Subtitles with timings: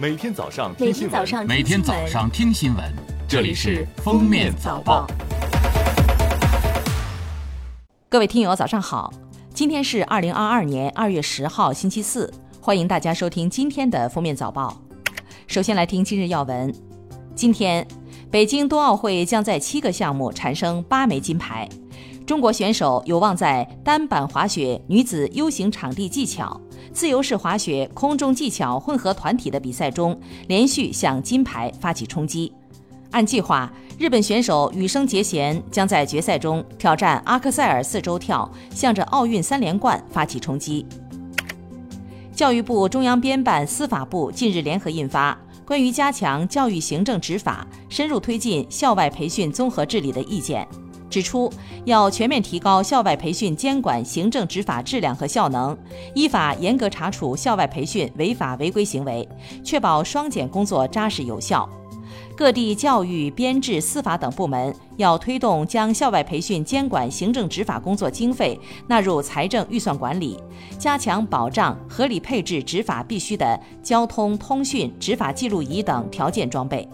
[0.00, 2.82] 每天早上每听新闻，天早上每天早上听新闻，
[3.28, 5.06] 这里是《封面早报》。
[8.08, 9.12] 各位听友，早上好！
[9.52, 12.32] 今天是二零二二年二月十号，星期四，
[12.62, 14.80] 欢迎大家收听今天的《封面早报》。
[15.46, 16.74] 首先来听今日要闻。
[17.34, 17.86] 今天，
[18.30, 21.68] 北京冬奥会将在七个项目产生八枚金牌，
[22.26, 26.58] 中国选手有望在单板滑雪女子 U 型场地技巧、
[26.92, 30.18] 自由式滑雪空中技巧混合团体的比赛中，
[30.48, 32.52] 连续向金牌发起冲击。
[33.12, 40.86] 按计划，日本选手羽生结弦将在决赛中挑战阿克塞尔四周跳，向着奥运三连冠发起冲击。
[42.32, 45.32] 教育部、中央编办、司法部近日联合印发
[45.66, 50.66] 《关于加强教育行政执法、深入推进校外培训综合治理的意见》，
[51.10, 51.52] 指出
[51.84, 55.76] 要全面提高校外培训监管行政执法质量和效能，
[56.14, 59.28] 依法严格查处校外培训违法违规行为，
[59.64, 61.68] 确保双减工作扎实有效。
[62.36, 70.38] 各地教育、编制、司法等部门要推动将校外培训监管行政执法工作经费纳入财政预算管理，
[70.78, 76.88] 加强保障合理配置执法必须的交通、通讯、执法记录仪等条件装备。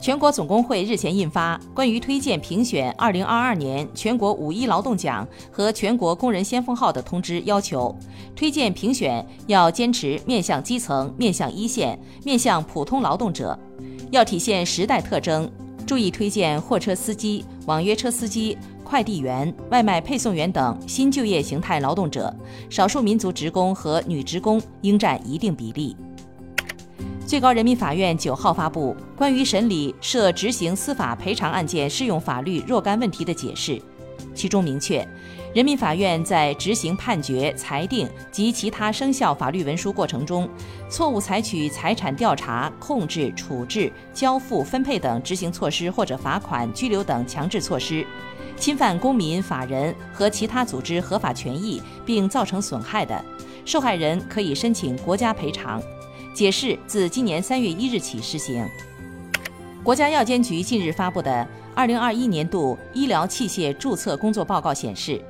[0.00, 7.94] 全国总工会日前印发《关于推荐评选2022年全国五一劳动奖和全国工人先锋号的通知》，要求
[8.36, 13.58] 推荐评选要坚持面向基层、面向一线、面向普通劳动者。
[14.12, 15.50] 要体现时代特征，
[15.84, 22.32] 注意推荐货车司机、网约车司机、快递员、外卖配送员等新就业形态劳动者，
[22.70, 25.96] 少数民族职工和女职工应占一定比例。
[27.28, 33.78] 最高人民法院九号发布关于审理涉执行司法赔偿案件适用法律若干问题的解释，
[34.34, 35.06] 其中明确。
[35.52, 40.48] 人民法院在执行判决、裁定及其他生效法律文书过程中，
[40.88, 48.06] 错误采取财产调查、控制、处置、交付、分配等执行措施或者罚款、拘留等强制措施，
[48.56, 53.22] 侵犯公民、法人和其他组织合法权益并造成损害的，
[53.66, 55.78] 受害人可以申请国家赔偿。
[56.34, 58.64] 解释自今年三月一日起施行。
[59.82, 65.20] 国家药监局近日发布的二零二一年度医疗器械注册工作报告显示。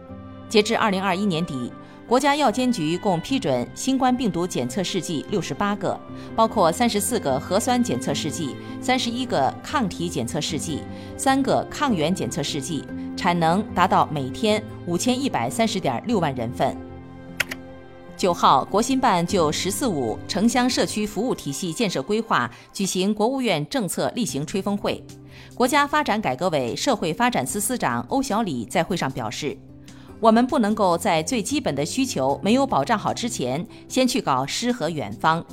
[0.49, 1.71] 截至二零二一年底，
[2.07, 6.01] 国家药监局共批准新冠病毒检测试剂六十八个，
[6.35, 10.83] 包括三十四个核酸检测试剂、三十一个抗体检测试剂、
[11.19, 12.83] 三个抗原检测试剂，
[13.15, 16.75] 产能达到每天五千一百三十点六万人份。
[18.19, 25.01] 九号，国新办就“十四五”城乡社区服务体系建设规划举行国务院政策例行吹风会，
[25.55, 29.57] 国家发展改革委社会发展司司长欧小礼在会上表示。
[30.19, 35.45] 我们不能够在最基本的需求没有保障好之前，先去搞诗和远方，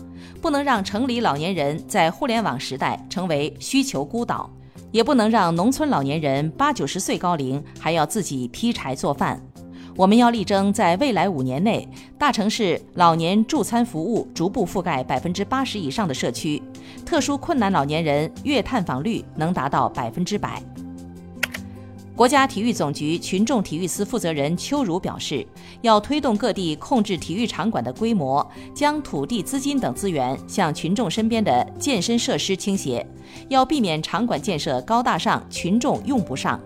[0.42, 4.50] 不能让城里老年人在互联网时代成为需求孤岛，
[4.92, 9.40] 也不能让农村老年人八九十岁高龄还要自己劈柴做饭。
[9.98, 11.88] 我们要力争在未来五年内，
[12.18, 16.64] 大城市老年助餐服务逐步覆盖百分之八十以上的社区，
[17.06, 20.64] 特殊困难老年人月探访率能达到百分之百。
[22.16, 25.46] 国家体育总局群众体育司负责人邱儒表示，
[25.82, 33.06] 要推动各地控制体育场馆的规模，将土地、资金等资源向群众身边的健身设施倾斜，
[33.50, 36.58] 要避免场馆建设高大上，群众用不上。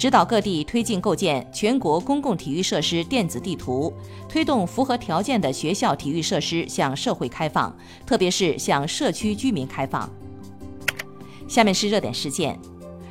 [0.00, 3.92] 指导各地推进构建全国公共体育设施电子地图，
[4.26, 7.70] 推动符合条件的学校体育设施向社会开放，
[8.06, 10.08] 特别是向社区居民开放。
[11.46, 12.58] 下面是热点事件。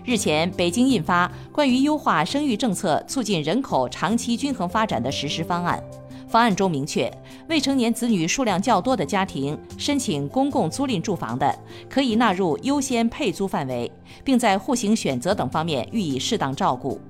[0.04, 5.80] 日前，北京印发关于优化生育政策、促进人口长期均衡发展的实施方案。
[6.30, 7.12] 方案中明确，
[7.48, 11.58] 未成年子女数量较多的家庭申请公共租赁住房的，
[11.90, 13.92] 可以纳入优先配租范围，
[14.24, 17.02] 并在户型选择等方面予以适当照顾。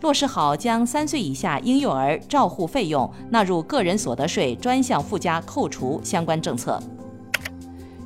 [0.00, 6.80] 落实好将三岁以下婴幼儿照护费用纳入个人所得税专项附加扣除相关政策。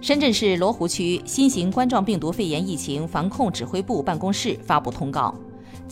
[0.01, 5.35] 深圳市罗湖区新型冠状病毒肺炎疫情防控指挥部办公室发布通告，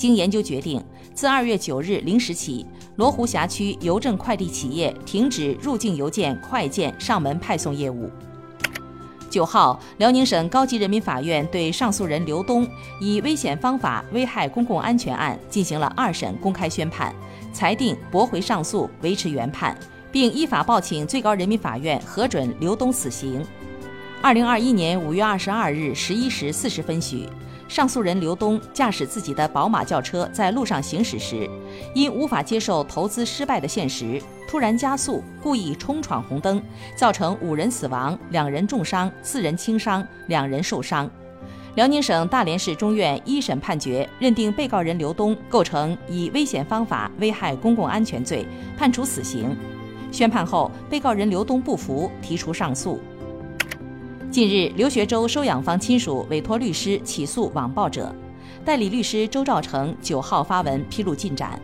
[0.00, 0.82] 经研究决定，
[1.12, 2.64] 自二月九日零时起，
[2.97, 8.11] 罗湖辖区邮政快递企业停止入境邮件快件上门派送业务。
[9.29, 12.67] 九号，辽宁省高级人民法院对上诉人刘东
[12.99, 17.14] 以危险方法危害公共安全案进行了二审公开宣判，
[17.52, 19.76] 裁定驳回上诉，维持原判，
[20.11, 23.44] 并依法报请最高人民法院核准刘东死刑。
[24.23, 27.29] 二零二一年五月二十二日十一时四十分许，
[27.70, 31.49] 上诉人刘东驾驶自己的宝马轿车在路上行驶时，
[31.94, 36.61] 因无法接受投资失败的现实，突然加速，故意冲闯红灯，
[36.96, 41.08] 造成五人死亡、两人重伤、四人轻伤、两人受伤。
[41.76, 48.44] 辽宁省大连市中院一审判决认定被告人刘东构成以危险方法危害公共安全罪，
[48.76, 49.56] 判处死刑。
[50.11, 53.00] 宣判后，被告人刘东不服，提出上诉。
[54.30, 58.14] 近日，刘学洲收养方亲属委托律师起诉网暴者，
[58.64, 61.60] 代理律师周兆成九号发文披露进展。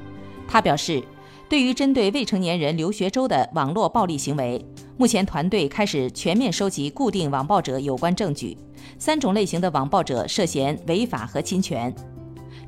[0.48, 1.00] 他表示，
[1.48, 4.60] 对于针对未成年人刘学洲的网络暴力行为，
[4.96, 8.58] 目前团队开始全面收集固定网暴者有关证据，
[8.98, 11.94] 三种类型的网暴者涉嫌违法和侵权。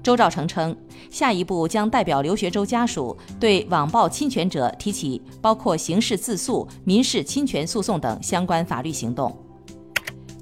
[0.00, 0.76] 周兆成称，
[1.10, 9.36] 下一步将代表刘学洲家属对网暴侵权者提起包括刑事自诉、民事侵权诉讼等相关法律行动。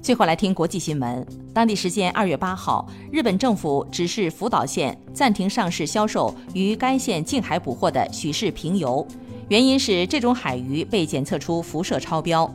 [0.07, 1.27] 最后来听国际新闻。
[1.53, 9.05] 当地时间二月八号，日本政府指示福岛县暂停上市销售于该县近海捕获的许氏平游，
[9.49, 12.49] 原因是这种海鱼被检测出辐射超标。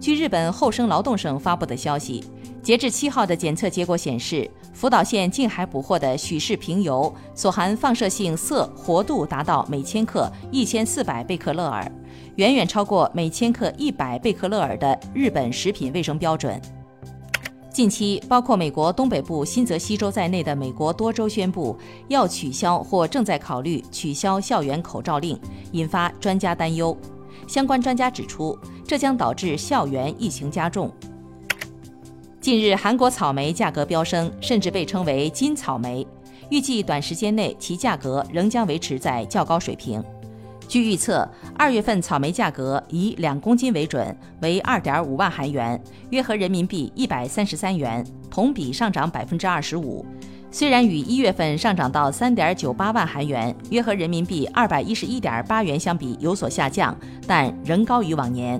[0.00, 2.22] 据日本厚生劳动省发布的消息，
[2.62, 11.90] 截至七号的检测结果显示，福岛县近海捕获的许氏平游所含放射性铯活度达到每千克一千四百贝克勒尔，
[12.36, 16.62] 远远超过每千克一百贝克勒尔的日本食品卫生标准。
[17.72, 21.74] 近期，包括美国东北部新泽西州在内的美国多州宣布
[22.08, 25.38] 要取消或正在考虑取消校园口罩令，
[25.72, 26.94] 引发专家担忧。
[27.48, 30.92] 相关专家指出，这将导致校园疫情加重。
[32.42, 36.06] 近日，韩国草莓价格飙升，甚至被称为“金草莓”，
[36.50, 40.04] 预计短时间内其价格仍将维持在较高水平。
[40.72, 45.78] 据预测，二月份草莓价格以两公斤为准，为二点五万韩元，
[46.08, 50.02] 约合人民币一百三十三元，同比上涨百分之二十五。
[50.50, 56.96] 虽然与一月份上涨到三点九八万韩元，约合人民币二百一十一点八元相比有所下降，
[57.26, 58.58] 但仍高于往年。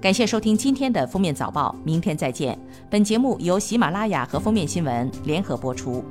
[0.00, 2.58] 感谢收听今天的封面早报，明天再见。
[2.90, 6.04] 本节目由喜马拉雅和封面新闻联合播出。